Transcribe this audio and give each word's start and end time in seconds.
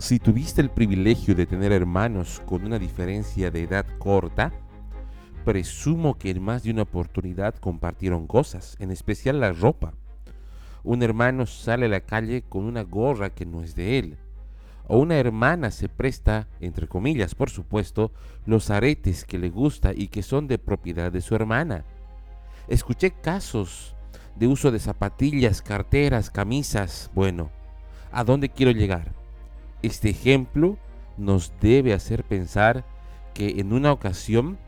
Si 0.00 0.18
tuviste 0.18 0.62
el 0.62 0.70
privilegio 0.70 1.34
de 1.34 1.44
tener 1.44 1.72
hermanos 1.72 2.40
con 2.46 2.64
una 2.64 2.78
diferencia 2.78 3.50
de 3.50 3.64
edad 3.64 3.84
corta, 3.98 4.50
presumo 5.44 6.16
que 6.16 6.30
en 6.30 6.42
más 6.42 6.62
de 6.62 6.70
una 6.70 6.82
oportunidad 6.82 7.54
compartieron 7.56 8.26
cosas, 8.26 8.78
en 8.80 8.92
especial 8.92 9.40
la 9.40 9.52
ropa. 9.52 9.92
Un 10.84 11.02
hermano 11.02 11.44
sale 11.44 11.84
a 11.84 11.90
la 11.90 12.00
calle 12.00 12.40
con 12.40 12.64
una 12.64 12.82
gorra 12.82 13.28
que 13.28 13.44
no 13.44 13.62
es 13.62 13.74
de 13.74 13.98
él. 13.98 14.16
O 14.88 14.98
una 14.98 15.18
hermana 15.18 15.70
se 15.70 15.90
presta, 15.90 16.48
entre 16.60 16.88
comillas 16.88 17.34
por 17.34 17.50
supuesto, 17.50 18.10
los 18.46 18.70
aretes 18.70 19.26
que 19.26 19.38
le 19.38 19.50
gusta 19.50 19.92
y 19.94 20.08
que 20.08 20.22
son 20.22 20.48
de 20.48 20.58
propiedad 20.58 21.12
de 21.12 21.20
su 21.20 21.34
hermana. 21.34 21.84
Escuché 22.68 23.10
casos 23.10 23.94
de 24.34 24.48
uso 24.48 24.70
de 24.70 24.78
zapatillas, 24.78 25.60
carteras, 25.60 26.30
camisas. 26.30 27.10
Bueno, 27.14 27.50
¿a 28.10 28.24
dónde 28.24 28.48
quiero 28.48 28.72
llegar? 28.72 29.19
Este 29.82 30.10
ejemplo 30.10 30.76
nos 31.16 31.52
debe 31.60 31.92
hacer 31.92 32.24
pensar 32.24 32.84
que 33.34 33.60
en 33.60 33.72
una 33.72 33.92
ocasión 33.92 34.58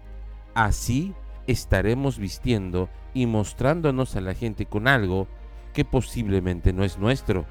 así 0.54 1.14
estaremos 1.46 2.18
vistiendo 2.18 2.88
y 3.14 3.26
mostrándonos 3.26 4.16
a 4.16 4.20
la 4.20 4.34
gente 4.34 4.66
con 4.66 4.88
algo 4.88 5.26
que 5.74 5.84
posiblemente 5.84 6.72
no 6.72 6.84
es 6.84 6.98
nuestro. 6.98 7.44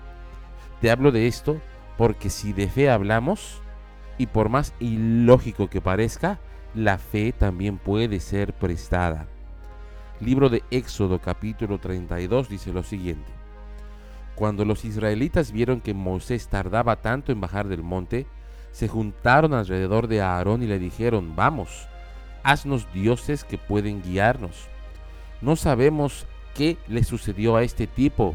Te 0.79 0.89
hablo 0.89 1.11
de 1.11 1.27
esto 1.27 1.61
porque 1.97 2.29
si 2.29 2.53
de 2.53 2.67
fe 2.67 2.89
hablamos, 2.89 3.61
y 4.17 4.27
por 4.27 4.49
más 4.49 4.73
ilógico 4.79 5.67
que 5.67 5.81
parezca, 5.81 6.39
la 6.75 6.97
fe 6.97 7.31
también 7.31 7.77
puede 7.77 8.19
ser 8.19 8.53
prestada. 8.53 9.27
Libro 10.19 10.49
de 10.49 10.63
Éxodo 10.69 11.19
capítulo 11.19 11.79
32 11.79 12.47
dice 12.47 12.71
lo 12.71 12.83
siguiente. 12.83 13.40
Cuando 14.41 14.65
los 14.65 14.85
israelitas 14.85 15.51
vieron 15.51 15.81
que 15.81 15.93
Moisés 15.93 16.47
tardaba 16.47 16.95
tanto 16.95 17.31
en 17.31 17.39
bajar 17.39 17.67
del 17.67 17.83
monte, 17.83 18.25
se 18.71 18.87
juntaron 18.87 19.53
alrededor 19.53 20.07
de 20.07 20.23
Aarón 20.23 20.63
y 20.63 20.65
le 20.65 20.79
dijeron, 20.79 21.35
vamos, 21.35 21.87
haznos 22.41 22.91
dioses 22.91 23.43
que 23.43 23.59
pueden 23.59 24.01
guiarnos. 24.01 24.65
No 25.41 25.55
sabemos 25.55 26.25
qué 26.55 26.79
le 26.87 27.03
sucedió 27.03 27.55
a 27.55 27.61
este 27.61 27.85
tipo, 27.85 28.33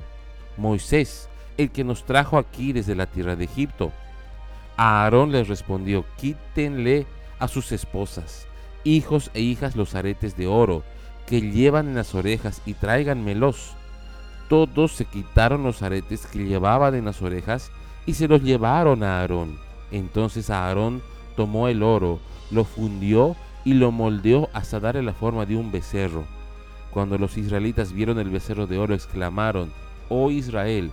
Moisés, 0.57 1.29
el 1.57 1.73
que 1.73 1.83
nos 1.83 2.05
trajo 2.05 2.39
aquí 2.39 2.73
desde 2.73 2.95
la 2.95 3.07
tierra 3.07 3.35
de 3.35 3.47
Egipto. 3.47 3.91
Aarón 4.77 5.33
les 5.33 5.49
respondió, 5.49 6.05
quítenle 6.19 7.05
a 7.41 7.49
sus 7.49 7.73
esposas, 7.73 8.47
hijos 8.85 9.33
e 9.35 9.41
hijas 9.41 9.75
los 9.75 9.97
aretes 9.97 10.37
de 10.37 10.47
oro 10.47 10.85
que 11.27 11.41
llevan 11.41 11.89
en 11.89 11.97
las 11.97 12.15
orejas 12.15 12.63
y 12.65 12.75
tráiganmelos 12.75 13.75
todos 14.49 14.93
se 14.93 15.05
quitaron 15.05 15.63
los 15.63 15.83
aretes 15.83 16.27
que 16.27 16.45
llevaban 16.45 16.95
en 16.95 17.05
las 17.05 17.23
orejas 17.23 17.71
y 18.07 18.15
se 18.15 18.29
los 18.29 18.43
llevaron 18.43 19.03
a 19.03 19.21
Aarón. 19.21 19.59
Entonces 19.91 20.51
Aarón 20.51 21.03
tomó 21.37 21.69
el 21.69 21.83
oro, 21.83 22.21
lo 22.51 22.65
fundió 22.65 23.37
y 23.65 23.75
lo 23.75 23.91
moldeó 23.91 24.49
hasta 24.53 24.81
darle 24.81 25.03
la 25.03 25.13
forma 25.13 25.47
de 25.47 25.57
un 25.57 25.73
becerro. 25.73 26.25
Cuando 26.91 27.19
los 27.19 27.37
israelitas 27.37 27.93
vieron 27.93 28.19
el 28.19 28.31
becerro 28.31 28.67
de 28.67 28.79
oro, 28.79 28.95
exclamaron, 28.95 29.71
Oh 30.09 30.31
Israel, 30.31 30.93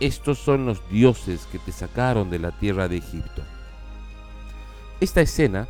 estos 0.00 0.38
son 0.38 0.66
los 0.66 0.80
dioses 0.88 1.46
que 1.50 1.58
te 1.58 1.72
sacaron 1.72 2.30
de 2.30 2.38
la 2.38 2.52
tierra 2.52 2.88
de 2.88 2.98
Egipto. 2.98 3.42
Esta 5.00 5.20
escena 5.20 5.66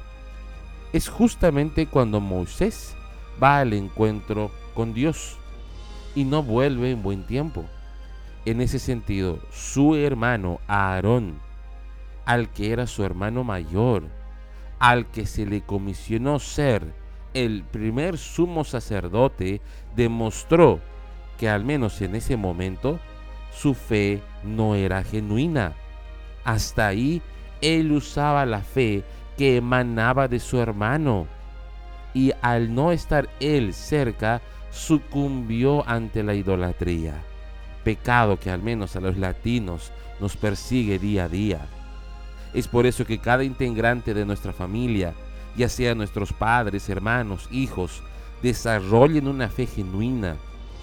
es 0.92 1.08
justamente 1.08 1.86
cuando 1.86 2.20
Moisés 2.20 2.94
va 3.42 3.61
al 3.61 3.72
encuentro 3.72 4.50
con 4.74 4.92
Dios 4.92 5.39
y 6.14 6.24
no 6.24 6.42
vuelve 6.42 6.91
en 6.91 7.02
buen 7.02 7.24
tiempo. 7.24 7.64
En 8.44 8.60
ese 8.60 8.78
sentido, 8.78 9.38
su 9.50 9.94
hermano 9.94 10.60
Aarón, 10.66 11.38
al 12.24 12.50
que 12.50 12.72
era 12.72 12.86
su 12.86 13.05
hermano 13.05 13.44
mayor, 13.44 14.05
al 14.78 15.06
que 15.06 15.27
se 15.27 15.46
le 15.46 15.60
comisionó 15.60 16.38
ser 16.38 16.92
el 17.34 17.62
primer 17.62 18.18
sumo 18.18 18.64
sacerdote, 18.64 19.60
demostró 19.94 20.80
que 21.39 21.48
al 21.48 21.64
menos 21.64 22.01
en 22.02 22.14
ese 22.14 22.36
momento 22.36 22.98
su 23.52 23.74
fe 23.74 24.22
no 24.42 24.74
era 24.74 25.05
genuina. 25.05 25.74
Hasta 26.45 26.89
ahí 26.89 27.22
él 27.61 27.92
usaba 27.92 28.45
la 28.45 28.61
fe 28.61 29.05
que 29.36 29.56
emanaba 29.56 30.28
de 30.28 30.40
su 30.40 30.58
hermano. 30.61 31.27
Y 32.14 32.33
al 32.42 32.74
no 32.74 32.92
estar 32.92 33.28
él 33.40 33.72
cerca, 33.72 34.42
sucumbió 34.72 35.86
ante 35.88 36.22
la 36.22 36.34
idolatría, 36.34 37.22
pecado 37.84 38.40
que 38.40 38.50
al 38.50 38.62
menos 38.62 38.96
a 38.96 39.00
los 39.00 39.16
latinos 39.16 39.92
nos 40.18 40.36
persigue 40.36 40.98
día 40.98 41.24
a 41.24 41.28
día. 41.28 41.66
Es 42.55 42.68
por 42.68 42.86
eso 42.86 43.05
que 43.05 43.18
cada 43.18 43.44
integrante 43.44 44.14
de 44.14 44.24
nuestra 44.24 44.52
familia, 44.52 45.14
ya 45.56 45.68
sea 45.68 45.94
nuestros 45.94 46.33
padres, 46.33 46.88
hermanos, 46.88 47.48
hijos, 47.50 48.02
desarrollen 48.42 49.28
una 49.28 49.48
fe 49.48 49.66
genuina, 49.66 50.36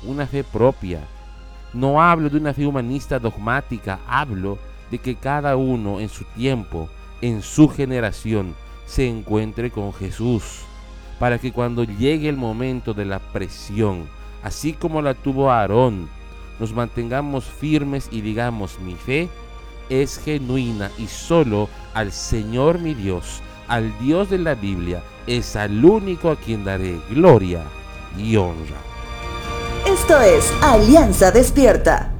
una 0.03 0.27
fe 0.27 0.43
propia. 0.43 1.01
No 1.73 2.01
hablo 2.01 2.29
de 2.29 2.37
una 2.37 2.53
fe 2.53 2.65
humanista 2.65 3.19
dogmática, 3.19 3.99
hablo 4.07 4.57
de 4.89 4.99
que 4.99 5.15
cada 5.15 5.55
uno 5.55 5.99
en 5.99 6.09
su 6.09 6.23
tiempo, 6.35 6.89
en 7.21 7.41
su 7.41 7.69
generación, 7.69 8.55
se 8.85 9.07
encuentre 9.07 9.69
con 9.69 9.93
Jesús 9.93 10.63
para 11.19 11.37
que 11.37 11.51
cuando 11.51 11.83
llegue 11.83 12.29
el 12.29 12.37
momento 12.37 12.93
de 12.93 13.05
la 13.05 13.19
presión, 13.19 14.07
así 14.41 14.73
como 14.73 15.01
la 15.01 15.13
tuvo 15.13 15.51
Aarón, 15.51 16.09
nos 16.59 16.73
mantengamos 16.73 17.45
firmes 17.45 18.07
y 18.11 18.21
digamos, 18.21 18.79
mi 18.79 18.95
fe 18.95 19.29
es 19.89 20.19
genuina 20.19 20.91
y 20.97 21.07
solo 21.07 21.69
al 21.93 22.11
Señor 22.11 22.79
mi 22.79 22.93
Dios, 22.93 23.41
al 23.67 23.97
Dios 23.99 24.29
de 24.29 24.37
la 24.37 24.55
Biblia, 24.55 25.03
es 25.27 25.55
al 25.55 25.83
único 25.83 26.31
a 26.31 26.35
quien 26.35 26.63
daré 26.63 26.99
gloria 27.09 27.63
y 28.17 28.35
honra. 28.35 28.77
Esto 29.85 30.19
es 30.21 30.51
Alianza 30.61 31.31
Despierta. 31.31 32.18